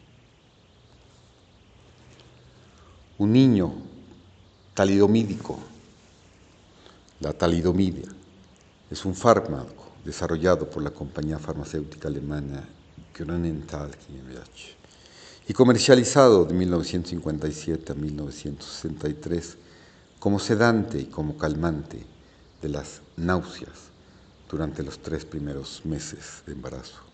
Un 3.18 3.34
niño 3.34 3.74
talidomídico, 4.76 5.58
la 7.20 7.34
talidomidia, 7.34 8.08
es 8.92 9.04
un 9.04 9.16
fármaco 9.16 9.94
desarrollado 10.06 10.70
por 10.70 10.84
la 10.84 10.92
compañía 10.92 11.40
farmacéutica 11.40 12.08
alemana 12.08 12.64
Grünenthal 13.18 13.90
GmbH 13.90 14.76
y 15.48 15.54
comercializado 15.54 16.46
de 16.46 16.54
1957 16.54 17.94
a 17.94 17.96
1963 17.96 19.58
como 20.20 20.38
sedante 20.38 21.00
y 21.00 21.06
como 21.06 21.36
calmante 21.36 22.06
de 22.62 22.70
las 22.70 23.02
náuseas 23.16 23.90
durante 24.50 24.84
los 24.84 25.00
tres 25.00 25.26
primeros 25.26 25.82
meses 25.84 26.44
de 26.46 26.54
embarazo. 26.54 27.07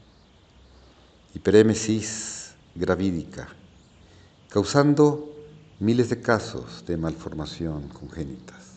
Hiperémesis 1.36 2.54
gravídica, 2.76 3.50
causando 4.50 5.34
miles 5.80 6.10
de 6.10 6.22
casos 6.22 6.86
de 6.86 6.96
malformación 6.96 7.88
congénitas. 7.88 8.74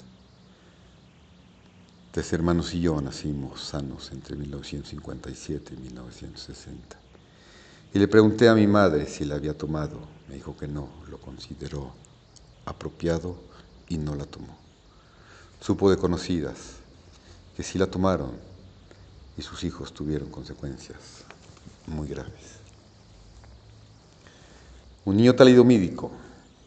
Tres 2.12 2.32
hermanos 2.32 2.72
y 2.72 2.80
yo 2.80 2.98
nacimos 3.02 3.60
sanos 3.60 4.10
entre 4.10 4.36
1957 4.36 5.74
y 5.74 5.82
1960. 5.82 6.96
Y 7.92 7.98
le 7.98 8.08
pregunté 8.08 8.48
a 8.48 8.54
mi 8.54 8.66
madre 8.66 9.06
si 9.06 9.26
la 9.26 9.34
había 9.34 9.56
tomado. 9.56 10.00
Me 10.26 10.36
dijo 10.36 10.56
que 10.56 10.66
no, 10.66 10.88
lo 11.10 11.18
consideró 11.18 11.92
apropiado 12.64 13.36
y 13.86 13.98
no 13.98 14.14
la 14.14 14.24
tomó. 14.24 14.56
Supo 15.60 15.90
de 15.90 15.98
conocidas 15.98 16.76
que 17.54 17.62
sí 17.62 17.78
la 17.78 17.86
tomaron 17.86 18.32
y 19.36 19.42
sus 19.42 19.62
hijos 19.62 19.92
tuvieron 19.92 20.30
consecuencias 20.30 21.25
muy 21.86 22.08
graves. 22.08 22.56
Un 25.04 25.16
niño 25.16 25.34
talidomídico 25.34 26.10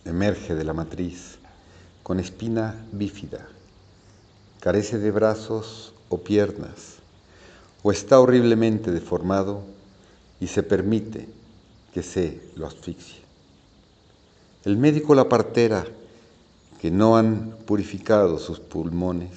emerge 0.05 0.55
de 0.55 0.63
la 0.63 0.73
matriz 0.73 1.37
con 2.03 2.19
espina 2.19 2.75
bífida, 2.91 3.47
carece 4.59 4.97
de 4.97 5.11
brazos 5.11 5.93
o 6.09 6.19
piernas, 6.19 6.95
o 7.83 7.91
está 7.91 8.19
horriblemente 8.19 8.91
deformado 8.91 9.63
y 10.39 10.47
se 10.47 10.63
permite 10.63 11.27
que 11.93 12.03
se 12.03 12.41
lo 12.55 12.67
asfixie. 12.67 13.19
El 14.65 14.77
médico 14.77 15.15
la 15.15 15.29
partera 15.29 15.85
que 16.81 16.91
no 16.91 17.17
han 17.17 17.55
purificado 17.65 18.39
sus 18.39 18.59
pulmones 18.59 19.31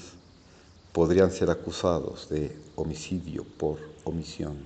podrían 0.93 1.31
ser 1.31 1.51
acusados 1.51 2.29
de 2.29 2.57
homicidio 2.77 3.45
por 3.45 3.79
omisión. 4.05 4.57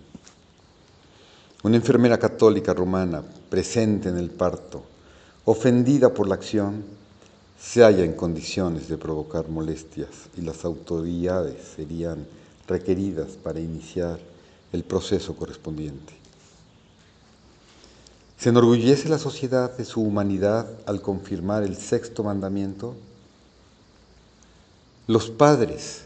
Una 1.67 1.79
enfermera 1.79 2.17
católica 2.17 2.73
romana 2.73 3.25
presente 3.51 4.09
en 4.09 4.19
el 4.19 4.31
parto, 4.31 4.85
ofendida 5.47 6.15
por 6.15 6.29
la 6.29 6.37
acción, 6.37 6.85
se 7.61 7.83
halla 7.83 8.05
en 8.05 8.13
condiciones 8.13 8.87
de 8.89 8.97
provocar 8.97 9.49
molestias 9.49 10.11
y 10.37 10.43
las 10.43 10.65
autoridades 10.65 11.57
serían 11.75 12.25
requeridas 12.69 13.31
para 13.33 13.59
iniciar 13.59 14.21
el 14.73 14.85
proceso 14.85 15.35
correspondiente. 15.35 16.13
¿Se 18.39 18.51
enorgullece 18.51 19.09
la 19.09 19.19
sociedad 19.19 19.77
de 19.77 19.85
su 19.85 20.03
humanidad 20.03 20.69
al 20.87 21.03
confirmar 21.03 21.65
el 21.65 21.77
sexto 21.77 22.23
mandamiento? 22.23 22.95
Los 25.09 25.31
padres 25.31 26.03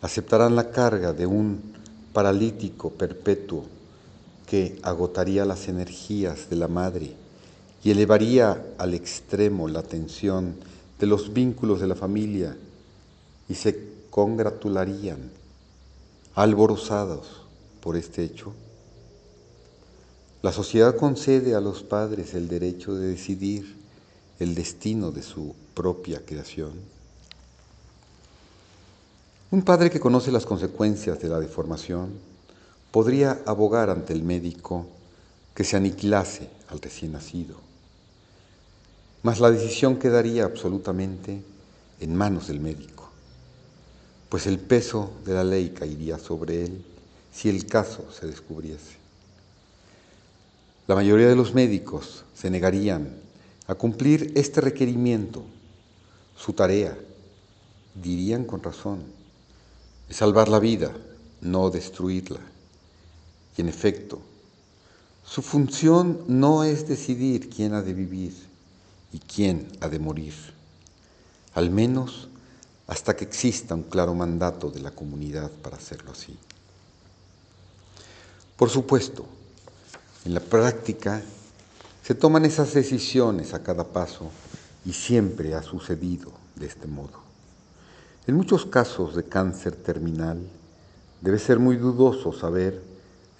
aceptarán 0.00 0.56
la 0.56 0.70
carga 0.70 1.12
de 1.12 1.26
un 1.26 1.60
paralítico 2.14 2.88
perpetuo 2.88 3.66
agotaría 4.82 5.44
las 5.44 5.68
energías 5.68 6.48
de 6.50 6.56
la 6.56 6.68
madre 6.68 7.12
y 7.82 7.90
elevaría 7.90 8.64
al 8.78 8.94
extremo 8.94 9.68
la 9.68 9.82
tensión 9.82 10.54
de 10.98 11.06
los 11.06 11.32
vínculos 11.32 11.80
de 11.80 11.86
la 11.86 11.94
familia 11.94 12.56
y 13.48 13.54
se 13.54 13.94
congratularían 14.10 15.30
alborozados 16.34 17.42
por 17.80 17.96
este 17.96 18.24
hecho. 18.24 18.52
La 20.42 20.52
sociedad 20.52 20.96
concede 20.96 21.54
a 21.54 21.60
los 21.60 21.82
padres 21.82 22.34
el 22.34 22.48
derecho 22.48 22.94
de 22.94 23.08
decidir 23.08 23.76
el 24.38 24.54
destino 24.54 25.10
de 25.10 25.22
su 25.22 25.54
propia 25.74 26.24
creación. 26.24 26.72
Un 29.50 29.62
padre 29.62 29.90
que 29.90 30.00
conoce 30.00 30.32
las 30.32 30.46
consecuencias 30.46 31.20
de 31.20 31.28
la 31.28 31.40
deformación 31.40 32.33
podría 32.94 33.42
abogar 33.44 33.90
ante 33.90 34.12
el 34.12 34.22
médico 34.22 34.86
que 35.52 35.64
se 35.64 35.76
aniquilase 35.76 36.48
al 36.68 36.80
recién 36.80 37.10
nacido, 37.10 37.56
mas 39.24 39.40
la 39.40 39.50
decisión 39.50 39.98
quedaría 39.98 40.44
absolutamente 40.44 41.42
en 41.98 42.14
manos 42.14 42.46
del 42.46 42.60
médico, 42.60 43.10
pues 44.28 44.46
el 44.46 44.60
peso 44.60 45.10
de 45.26 45.34
la 45.34 45.42
ley 45.42 45.70
caería 45.70 46.20
sobre 46.20 46.66
él 46.66 46.84
si 47.32 47.48
el 47.48 47.66
caso 47.66 48.06
se 48.12 48.28
descubriese. 48.28 48.94
La 50.86 50.94
mayoría 50.94 51.26
de 51.26 51.34
los 51.34 51.52
médicos 51.52 52.22
se 52.32 52.48
negarían 52.48 53.08
a 53.66 53.74
cumplir 53.74 54.30
este 54.36 54.60
requerimiento. 54.60 55.42
Su 56.36 56.52
tarea, 56.52 56.96
dirían 58.00 58.44
con 58.44 58.62
razón, 58.62 59.02
es 60.08 60.14
salvar 60.14 60.48
la 60.48 60.60
vida, 60.60 60.92
no 61.40 61.70
destruirla. 61.70 62.53
Y 63.56 63.60
en 63.60 63.68
efecto, 63.68 64.20
su 65.24 65.42
función 65.42 66.20
no 66.28 66.64
es 66.64 66.86
decidir 66.86 67.48
quién 67.48 67.74
ha 67.74 67.82
de 67.82 67.94
vivir 67.94 68.34
y 69.12 69.18
quién 69.20 69.68
ha 69.80 69.88
de 69.88 69.98
morir, 69.98 70.34
al 71.54 71.70
menos 71.70 72.28
hasta 72.86 73.16
que 73.16 73.24
exista 73.24 73.74
un 73.74 73.84
claro 73.84 74.14
mandato 74.14 74.70
de 74.70 74.80
la 74.80 74.90
comunidad 74.90 75.50
para 75.50 75.76
hacerlo 75.76 76.12
así. 76.12 76.36
Por 78.56 78.70
supuesto, 78.70 79.24
en 80.24 80.34
la 80.34 80.40
práctica 80.40 81.22
se 82.02 82.14
toman 82.14 82.44
esas 82.44 82.74
decisiones 82.74 83.54
a 83.54 83.62
cada 83.62 83.84
paso 83.84 84.30
y 84.84 84.92
siempre 84.92 85.54
ha 85.54 85.62
sucedido 85.62 86.32
de 86.56 86.66
este 86.66 86.86
modo. 86.86 87.24
En 88.26 88.36
muchos 88.36 88.66
casos 88.66 89.14
de 89.14 89.24
cáncer 89.24 89.74
terminal 89.74 90.38
debe 91.20 91.38
ser 91.38 91.58
muy 91.58 91.76
dudoso 91.76 92.32
saber 92.32 92.93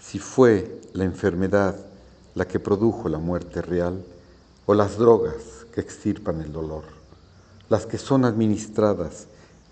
si 0.04 0.18
fue 0.18 0.80
la 0.92 1.04
enfermedad 1.04 1.76
la 2.34 2.46
que 2.46 2.60
produjo 2.60 3.08
la 3.08 3.18
muerte 3.18 3.62
real 3.62 4.04
o 4.66 4.74
las 4.74 4.98
drogas 4.98 5.34
que 5.72 5.80
extirpan 5.80 6.40
el 6.40 6.52
dolor, 6.52 6.84
las 7.68 7.86
que 7.86 7.98
son 7.98 8.24
administradas 8.24 9.26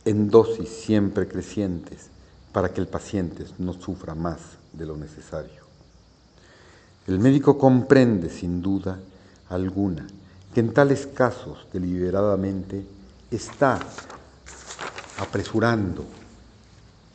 en 0.04 0.30
dosis 0.30 0.68
siempre 0.68 1.28
crecientes 1.28 2.08
para 2.52 2.72
que 2.72 2.80
el 2.80 2.88
paciente 2.88 3.44
no 3.58 3.72
sufra 3.72 4.14
más 4.14 4.38
de 4.72 4.86
lo 4.86 4.96
necesario. 4.96 5.62
El 7.06 7.18
médico 7.18 7.58
comprende 7.58 8.30
sin 8.30 8.62
duda 8.62 8.98
alguna 9.48 10.06
que 10.54 10.60
en 10.60 10.72
tales 10.72 11.06
casos 11.06 11.66
deliberadamente 11.72 12.84
está 13.30 13.78
apresurando 15.18 16.04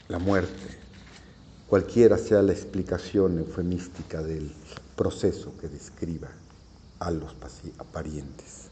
la 0.08 0.20
muerte, 0.20 0.87
cualquiera 1.68 2.18
sea 2.18 2.42
la 2.42 2.54
explicación 2.54 3.40
eufemística 3.40 4.22
del 4.22 4.52
proceso 4.96 5.54
que 5.60 5.68
describa 5.68 6.30
a 7.00 7.12
los 7.12 7.36
parientes. 7.92 8.68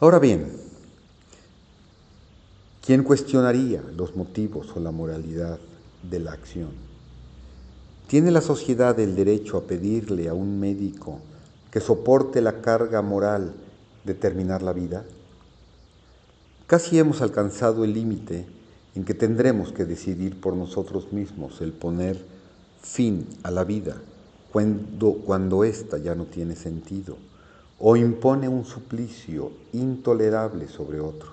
Ahora 0.00 0.18
bien, 0.18 0.50
¿quién 2.84 3.04
cuestionaría 3.04 3.82
los 3.96 4.16
motivos 4.16 4.68
o 4.74 4.80
la 4.80 4.90
moralidad 4.90 5.58
de 6.02 6.18
la 6.18 6.32
acción? 6.32 6.72
¿Tiene 8.08 8.30
la 8.30 8.42
sociedad 8.42 8.98
el 9.00 9.16
derecho 9.16 9.56
a 9.56 9.62
pedirle 9.62 10.28
a 10.28 10.34
un 10.34 10.60
médico 10.60 11.20
que 11.70 11.80
soporte 11.80 12.42
la 12.42 12.60
carga 12.60 13.00
moral 13.00 13.54
de 14.04 14.14
terminar 14.14 14.62
la 14.62 14.72
vida? 14.72 15.04
Casi 16.66 16.98
hemos 16.98 17.22
alcanzado 17.22 17.84
el 17.84 17.94
límite 17.94 18.44
en 18.94 19.04
que 19.04 19.14
tendremos 19.14 19.72
que 19.72 19.84
decidir 19.84 20.40
por 20.40 20.54
nosotros 20.54 21.12
mismos 21.12 21.60
el 21.60 21.72
poner 21.72 22.24
fin 22.82 23.26
a 23.42 23.50
la 23.50 23.64
vida 23.64 23.96
cuando, 24.52 25.14
cuando 25.14 25.64
ésta 25.64 25.98
ya 25.98 26.14
no 26.14 26.26
tiene 26.26 26.54
sentido 26.54 27.16
o 27.78 27.96
impone 27.96 28.48
un 28.48 28.64
suplicio 28.64 29.50
intolerable 29.72 30.68
sobre 30.68 31.00
otros. 31.00 31.32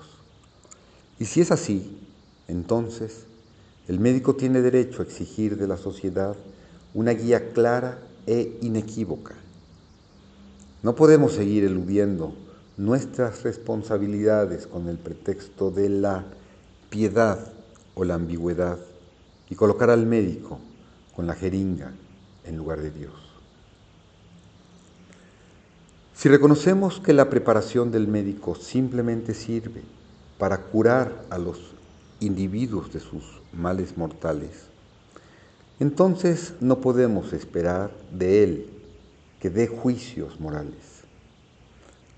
Y 1.19 1.25
si 1.25 1.41
es 1.41 1.51
así, 1.51 1.97
entonces 2.47 3.25
el 3.87 3.99
médico 3.99 4.35
tiene 4.35 4.61
derecho 4.61 5.01
a 5.01 5.05
exigir 5.05 5.57
de 5.57 5.67
la 5.67 5.77
sociedad 5.77 6.35
una 6.93 7.11
guía 7.11 7.51
clara 7.53 7.99
e 8.25 8.57
inequívoca. 8.61 9.35
No 10.83 10.95
podemos 10.95 11.33
seguir 11.33 11.63
eludiendo 11.63 12.33
nuestras 12.77 13.43
responsabilidades 13.43 14.65
con 14.65 14.87
el 14.87 14.97
pretexto 14.97 15.69
de 15.69 15.89
la 15.89 16.25
piedad 16.91 17.39
o 17.95 18.03
la 18.03 18.15
ambigüedad 18.15 18.77
y 19.49 19.55
colocar 19.55 19.89
al 19.89 20.05
médico 20.05 20.59
con 21.15 21.25
la 21.25 21.33
jeringa 21.33 21.93
en 22.45 22.57
lugar 22.57 22.81
de 22.81 22.91
Dios. 22.91 23.13
Si 26.13 26.29
reconocemos 26.29 26.99
que 26.99 27.13
la 27.13 27.29
preparación 27.29 27.91
del 27.91 28.07
médico 28.07 28.55
simplemente 28.55 29.33
sirve 29.33 29.81
para 30.37 30.65
curar 30.65 31.25
a 31.31 31.39
los 31.39 31.73
individuos 32.19 32.93
de 32.93 32.99
sus 32.99 33.23
males 33.53 33.97
mortales, 33.97 34.65
entonces 35.79 36.53
no 36.59 36.79
podemos 36.79 37.33
esperar 37.33 37.91
de 38.11 38.43
él 38.43 38.69
que 39.39 39.49
dé 39.49 39.65
juicios 39.67 40.39
morales. 40.39 41.01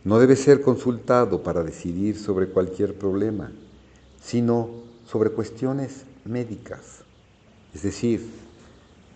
No 0.04 0.20
debe 0.20 0.36
ser 0.36 0.62
consultado 0.62 1.44
para 1.44 1.64
decidir 1.64 2.18
sobre 2.20 2.48
cualquier 2.48 2.98
problema, 2.98 3.52
sino 4.24 4.70
sobre 5.06 5.32
cuestiones 5.32 6.06
médicas. 6.26 7.04
Es 7.74 7.84
decir, 7.84 8.26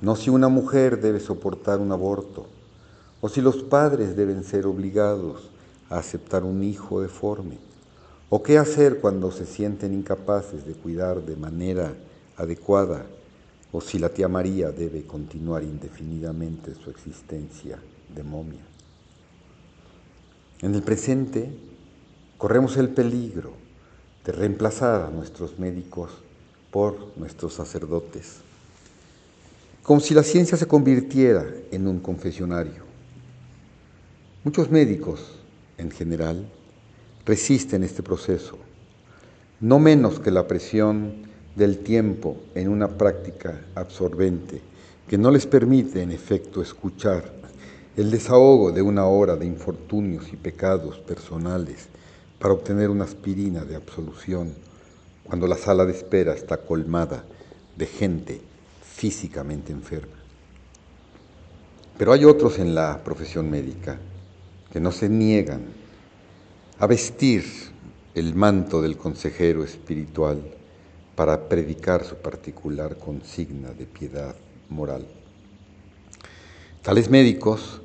no 0.02 0.16
si 0.16 0.30
una 0.30 0.50
mujer 0.50 1.00
debe 1.00 1.20
soportar 1.20 1.80
un 1.80 1.92
aborto, 1.92 2.48
o 3.22 3.30
si 3.30 3.42
los 3.42 3.64
padres 3.64 4.16
deben 4.16 4.44
ser 4.44 4.68
obligados 4.68 5.50
a 5.90 5.98
aceptar 5.98 6.44
un 6.44 6.64
hijo 6.64 7.02
deforme, 7.02 7.58
o 8.30 8.44
qué 8.44 8.58
hacer 8.58 9.00
cuando 9.00 9.32
se 9.32 9.46
sienten 9.46 9.94
incapaces 9.94 10.66
de 10.66 10.74
cuidar 10.74 11.22
de 11.22 11.36
manera 11.36 11.94
adecuada, 12.36 13.06
o 13.72 13.82
si 13.82 14.00
la 14.00 14.10
tía 14.10 14.28
María 14.28 14.72
debe 14.72 15.04
continuar 15.04 15.64
indefinidamente 15.64 16.76
su 16.76 16.90
existencia 16.90 17.80
de 18.14 18.24
momia. 18.24 18.62
En 20.62 20.76
el 20.76 20.84
presente 20.84 21.50
corremos 22.38 22.78
el 22.78 22.90
peligro 22.90 23.67
de 24.28 24.34
reemplazar 24.34 25.04
a 25.04 25.10
nuestros 25.10 25.58
médicos 25.58 26.12
por 26.70 27.14
nuestros 27.16 27.54
sacerdotes, 27.54 28.40
como 29.84 30.02
si 30.02 30.14
la 30.14 30.22
ciencia 30.22 30.58
se 30.58 30.68
convirtiera 30.68 31.46
en 31.72 31.88
un 31.88 32.00
confesionario. 32.00 32.84
Muchos 34.44 34.70
médicos, 34.70 35.22
en 35.78 35.92
general, 35.92 36.46
resisten 37.26 37.84
este 37.84 38.04
proceso, 38.04 38.58
no 39.62 39.80
menos 39.80 40.20
que 40.20 40.30
la 40.30 40.46
presión 40.46 41.26
del 41.56 41.78
tiempo 41.78 42.36
en 42.54 42.68
una 42.68 42.90
práctica 42.90 43.62
absorbente 43.76 44.62
que 45.08 45.18
no 45.18 45.32
les 45.32 45.48
permite, 45.48 46.02
en 46.02 46.12
efecto, 46.12 46.62
escuchar 46.62 47.32
el 47.96 48.12
desahogo 48.12 48.74
de 48.74 48.82
una 48.82 49.06
hora 49.06 49.38
de 49.38 49.46
infortunios 49.46 50.34
y 50.34 50.36
pecados 50.36 51.00
personales 51.00 51.88
para 52.40 52.54
obtener 52.54 52.90
una 52.90 53.06
aspirina 53.06 53.66
de 53.66 53.76
absolución 53.76 54.54
cuando 55.24 55.48
la 55.48 55.58
sala 55.58 55.86
de 55.86 55.94
espera 55.94 56.34
está 56.34 56.58
colmada 56.58 57.24
de 57.76 57.86
gente 57.86 58.42
físicamente 58.82 59.72
enferma. 59.72 60.16
Pero 61.98 62.14
hay 62.14 62.26
otros 62.26 62.60
en 62.60 62.76
la 62.76 63.04
profesión 63.04 63.50
médica 63.50 63.98
que 64.72 64.80
no 64.80 64.92
se 64.92 65.10
niegan 65.10 65.62
a 66.80 66.88
vestir 66.88 67.44
el 68.14 68.36
manto 68.36 68.82
del 68.82 68.98
consejero 68.98 69.64
espiritual 69.64 70.42
para 71.16 71.50
predicar 71.50 72.04
su 72.04 72.16
particular 72.16 72.98
consigna 72.98 73.72
de 73.72 73.86
piedad 73.86 74.36
moral. 74.70 75.06
Tales 76.84 77.10
médicos 77.10 77.82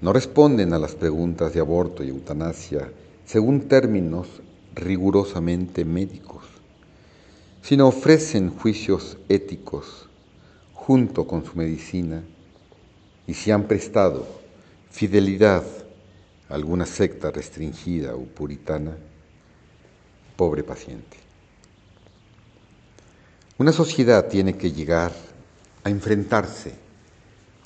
no 0.00 0.12
responden 0.12 0.72
a 0.72 0.78
las 0.78 0.94
preguntas 0.94 1.52
de 1.52 1.60
aborto 1.60 2.04
y 2.04 2.08
eutanasia 2.08 2.90
según 3.30 3.68
términos 3.68 4.26
rigurosamente 4.74 5.84
médicos, 5.84 6.42
sino 7.62 7.86
ofrecen 7.86 8.50
juicios 8.50 9.18
éticos 9.28 10.08
junto 10.74 11.28
con 11.28 11.44
su 11.44 11.54
medicina 11.54 12.24
y 13.28 13.34
si 13.34 13.52
han 13.52 13.68
prestado 13.68 14.26
fidelidad 14.90 15.62
a 16.48 16.54
alguna 16.54 16.86
secta 16.86 17.30
restringida 17.30 18.16
o 18.16 18.24
puritana, 18.24 18.96
pobre 20.34 20.64
paciente. 20.64 21.16
Una 23.58 23.70
sociedad 23.70 24.26
tiene 24.26 24.56
que 24.56 24.72
llegar 24.72 25.12
a 25.84 25.90
enfrentarse 25.90 26.72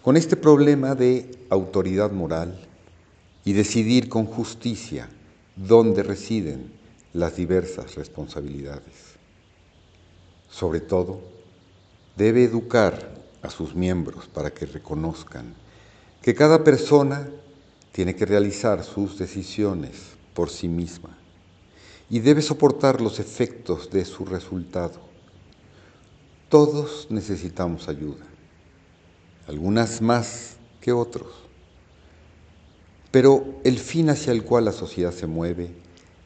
con 0.03 0.19
este 0.19 0.37
problema 0.37 0.95
de 0.95 1.39
autoridad 1.49 2.11
moral 2.11 2.61
y 3.47 3.55
decidir 3.55 4.11
con 4.11 4.27
justicia 4.27 5.09
dónde 5.57 6.03
residen 6.03 6.73
las 7.13 7.37
diversas 7.37 7.95
responsabilidades. 7.95 9.15
Sobre 10.51 10.81
todo, 10.81 11.21
debe 12.17 12.45
educar 12.45 13.23
a 13.43 13.51
sus 13.51 13.75
miembros 13.75 14.27
para 14.27 14.53
que 14.53 14.67
reconozcan 14.67 15.55
que 16.23 16.35
cada 16.35 16.65
persona 16.65 17.29
tiene 17.93 18.17
que 18.17 18.27
realizar 18.27 18.83
sus 18.83 19.19
decisiones 19.19 20.15
por 20.33 20.51
sí 20.51 20.69
misma 20.69 21.11
y 22.11 22.21
debe 22.21 22.43
soportar 22.43 23.01
los 23.01 23.21
efectos 23.21 23.91
de 23.91 24.05
su 24.05 24.25
resultado. 24.25 25.01
Todos 26.49 27.09
necesitamos 27.11 27.89
ayuda 27.89 28.25
algunas 29.47 30.01
más 30.01 30.57
que 30.81 30.93
otros. 30.93 31.44
Pero 33.15 33.61
el 33.63 33.79
fin 33.79 34.11
hacia 34.11 34.33
el 34.33 34.43
cual 34.43 34.65
la 34.65 34.73
sociedad 34.73 35.13
se 35.13 35.29
mueve 35.29 35.71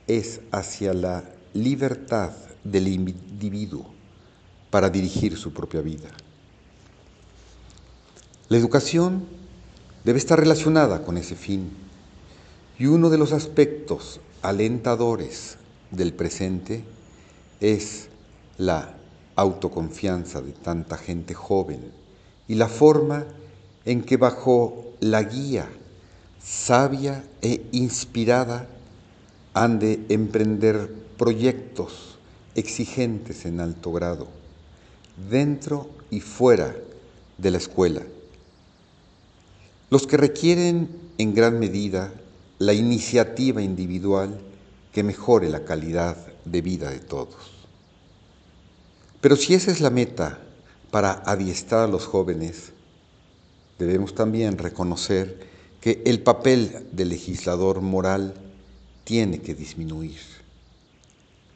es 0.07 0.41
hacia 0.51 0.95
la 0.95 1.23
libertad 1.53 2.33
del 2.65 2.89
individuo 2.89 3.85
para 4.71 4.89
dirigir 4.89 5.37
su 5.37 5.53
propia 5.53 5.83
vida. 5.83 6.09
La 8.49 8.57
educación 8.57 9.27
debe 10.03 10.19
estar 10.19 10.41
relacionada 10.41 11.05
con 11.05 11.19
ese 11.19 11.37
fin 11.37 11.69
y 12.79 12.87
uno 12.87 13.11
de 13.11 13.19
los 13.19 13.33
aspectos 13.33 14.21
alentadores 14.41 15.59
del 15.91 16.15
presente 16.15 16.85
es 17.61 18.09
la 18.57 18.95
autoconfianza 19.37 20.41
de 20.41 20.53
tanta 20.53 20.97
gente 20.97 21.35
joven 21.35 21.93
y 22.49 22.55
la 22.55 22.69
forma 22.69 23.27
en 23.85 24.01
que 24.01 24.17
bajo 24.17 24.95
la 25.01 25.23
guía 25.23 25.69
sabia 26.43 27.25
e 27.43 27.67
inspirada 27.73 28.69
han 29.55 29.79
de 29.79 30.05
emprender 30.09 30.93
proyectos 31.17 32.19
exigentes 32.55 33.45
en 33.45 33.61
alto 33.61 33.93
grado, 33.93 34.29
dentro 35.31 35.91
y 36.11 36.21
fuera 36.21 36.75
de 37.39 37.51
la 37.51 37.59
escuela, 37.59 38.03
los 39.91 40.07
que 40.07 40.17
requieren 40.17 40.89
en 41.19 41.35
gran 41.35 41.59
medida 41.59 42.13
la 42.59 42.73
iniciativa 42.73 43.63
individual 43.63 44.39
que 44.93 45.03
mejore 45.03 45.49
la 45.49 45.65
calidad 45.65 46.17
de 46.45 46.61
vida 46.61 46.91
de 46.91 46.99
todos. 46.99 47.59
Pero 49.21 49.37
si 49.37 49.55
esa 49.55 49.71
es 49.71 49.81
la 49.81 49.91
meta 49.91 50.39
para 50.91 51.23
adiestrar 51.25 51.85
a 51.85 51.89
los 51.89 52.07
jóvenes, 52.07 52.73
debemos 53.79 54.15
también 54.15 54.59
reconocer 54.59 55.47
que 55.81 56.03
el 56.07 56.21
papel 56.21 56.87
del 56.93 57.11
legislador 57.11 57.81
moral 57.81 58.35
tiene 59.05 59.41
que 59.41 59.55
disminuir. 59.55 60.21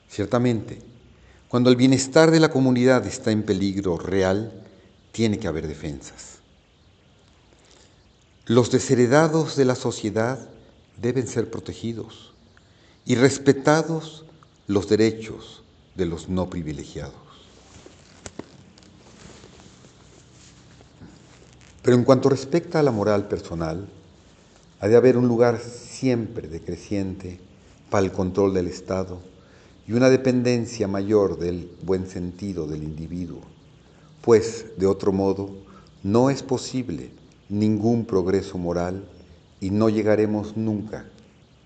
Ciertamente, 0.08 0.78
cuando 1.48 1.70
el 1.70 1.76
bienestar 1.76 2.30
de 2.30 2.40
la 2.40 2.50
comunidad 2.50 3.06
está 3.06 3.30
en 3.30 3.42
peligro 3.42 3.98
real, 3.98 4.52
tiene 5.12 5.38
que 5.38 5.48
haber 5.48 5.68
defensas. 5.68 6.38
Los 8.46 8.70
desheredados 8.70 9.56
de 9.56 9.64
la 9.64 9.74
sociedad 9.74 10.48
deben 11.00 11.26
ser 11.26 11.50
protegidos 11.50 12.32
y 13.04 13.16
respetados 13.16 14.24
los 14.66 14.88
derechos 14.88 15.62
de 15.94 16.06
los 16.06 16.28
no 16.28 16.48
privilegiados. 16.48 17.14
Pero 21.82 21.96
en 21.96 22.04
cuanto 22.04 22.28
respecta 22.28 22.78
a 22.78 22.82
la 22.82 22.92
moral 22.92 23.28
personal, 23.28 23.88
ha 24.82 24.88
de 24.88 24.96
haber 24.96 25.16
un 25.16 25.28
lugar 25.28 25.60
siempre 25.60 26.48
decreciente 26.48 27.38
para 27.88 28.04
el 28.04 28.10
control 28.10 28.52
del 28.52 28.66
Estado 28.66 29.20
y 29.86 29.92
una 29.92 30.10
dependencia 30.10 30.88
mayor 30.88 31.38
del 31.38 31.70
buen 31.82 32.08
sentido 32.08 32.66
del 32.66 32.82
individuo, 32.82 33.42
pues 34.22 34.76
de 34.76 34.86
otro 34.86 35.12
modo 35.12 35.50
no 36.02 36.30
es 36.30 36.42
posible 36.42 37.10
ningún 37.48 38.04
progreso 38.04 38.58
moral 38.58 39.04
y 39.60 39.70
no 39.70 39.88
llegaremos 39.88 40.56
nunca 40.56 41.06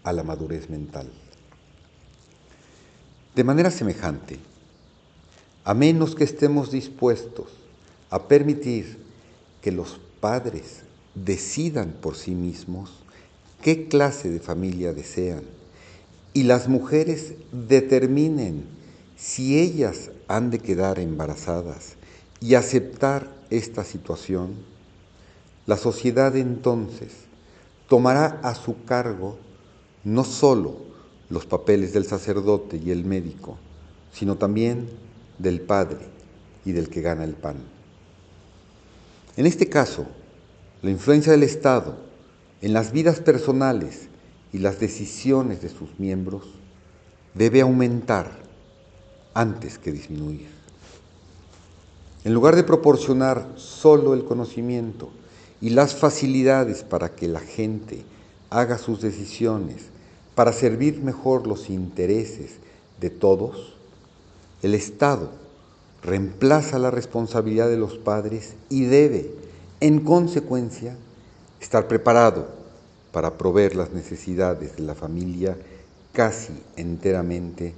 a 0.05 0.13
la 0.13 0.23
madurez 0.23 0.69
mental. 0.69 1.11
De 3.35 3.45
manera 3.45 3.71
semejante, 3.71 4.39
a 5.65 5.73
menos 5.73 6.15
que 6.15 6.25
estemos 6.25 6.71
dispuestos 6.71 7.47
a 8.11 8.25
permitir 8.29 8.99
que 9.63 9.73
los 9.73 9.99
padres 10.21 10.83
decidan 11.15 11.95
por 11.99 12.15
sí 12.15 12.35
mismos 12.35 13.06
qué 13.63 13.89
clase 13.89 14.31
de 14.31 14.41
familia 14.41 14.93
desean 14.93 15.43
y 16.33 16.43
las 16.43 16.69
mujeres 16.69 17.35
determinen 17.53 18.65
si 19.17 19.59
ellas 19.59 20.11
han 20.29 20.51
de 20.51 20.59
quedar 20.59 20.99
embarazadas 20.99 21.95
y 22.41 22.55
aceptar 22.55 23.33
esta 23.51 23.85
situación, 23.85 24.55
la 25.67 25.77
sociedad 25.77 26.37
entonces 26.37 27.13
tomará 27.89 28.41
a 28.43 28.55
su 28.55 28.85
cargo 28.85 29.39
no 30.05 30.25
sólo 30.25 30.77
los 31.31 31.47
papeles 31.47 31.93
del 31.93 32.05
sacerdote 32.05 32.77
y 32.77 32.91
el 32.91 33.05
médico, 33.05 33.57
sino 34.13 34.37
también 34.37 34.89
del 35.39 35.61
padre 35.61 36.01
y 36.65 36.73
del 36.73 36.89
que 36.89 37.01
gana 37.01 37.25
el 37.25 37.35
pan. 37.35 37.57
En 39.37 39.47
este 39.47 39.69
caso, 39.69 40.07
la 40.83 40.91
influencia 40.91 41.33
del 41.33 41.43
Estado 41.43 42.06
en 42.63 42.73
las 42.73 42.93
vidas 42.93 43.21
personales 43.21 44.09
y 44.53 44.59
las 44.59 44.81
decisiones 44.81 45.61
de 45.63 45.69
sus 45.69 45.99
miembros 45.99 46.45
debe 47.35 47.61
aumentar 47.61 48.31
antes 49.35 49.79
que 49.79 49.93
disminuir. 49.93 50.49
En 52.25 52.35
lugar 52.35 52.57
de 52.57 52.65
proporcionar 52.65 53.47
solo 53.57 54.15
el 54.15 54.25
conocimiento 54.25 55.11
y 55.61 55.71
las 55.71 55.95
facilidades 55.95 56.83
para 56.83 57.15
que 57.15 57.29
la 57.29 57.41
gente 57.41 58.05
haga 58.51 58.79
sus 58.79 59.01
decisiones, 59.01 59.85
para 60.35 60.53
servir 60.53 61.03
mejor 61.03 61.47
los 61.47 61.71
intereses 61.71 62.57
de 63.01 63.11
todos, 63.11 63.77
el 64.63 64.75
Estado 64.75 65.31
reemplaza 66.03 66.79
la 66.79 66.91
responsabilidad 66.91 67.69
de 67.69 67.77
los 67.77 67.99
padres 67.99 68.55
y 68.71 68.85
debe, 68.85 69.31
en 69.81 70.01
consecuencia, 70.01 70.97
estar 71.67 71.89
preparado 71.89 72.47
para 73.11 73.37
proveer 73.37 73.75
las 73.75 73.91
necesidades 73.91 74.77
de 74.77 74.85
la 74.85 74.95
familia 74.95 75.57
casi 76.13 76.53
enteramente 76.77 77.75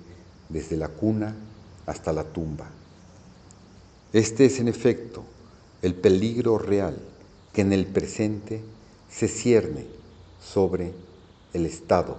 desde 0.51 0.77
la 0.77 0.89
cuna 0.89 1.35
hasta 1.87 2.13
la 2.13 2.23
tumba. 2.23 2.69
Este 4.13 4.45
es 4.45 4.61
en 4.61 4.69
efecto 4.69 5.25
el 5.81 5.95
peligro 5.95 6.59
real 6.59 6.99
que 7.55 7.63
en 7.63 7.73
el 7.73 7.87
presente 7.87 8.61
se 9.11 9.27
cierne 9.27 9.87
sobre 10.39 10.93
el 11.55 11.65
estado 11.65 12.19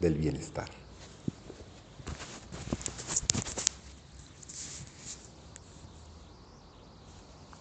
del 0.00 0.14
bienestar. 0.14 0.79